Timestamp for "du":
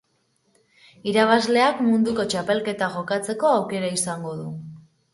4.45-4.53